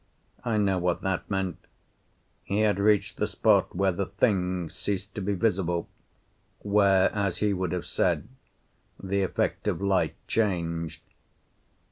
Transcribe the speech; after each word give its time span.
I 0.43 0.57
know 0.57 0.79
what 0.79 1.01
that 1.03 1.29
meant. 1.29 1.59
He 2.41 2.61
had 2.61 2.79
reached 2.79 3.17
the 3.17 3.27
spot 3.27 3.75
where 3.75 3.91
the 3.91 4.07
Thing 4.07 4.67
ceased 4.67 5.13
to 5.13 5.21
be 5.21 5.35
visible 5.35 5.87
where, 6.61 7.13
as 7.13 7.37
he 7.37 7.53
would 7.53 7.71
have 7.71 7.85
said, 7.85 8.27
the 8.99 9.21
effect 9.21 9.67
of 9.67 9.79
light 9.79 10.15
changed. 10.27 11.01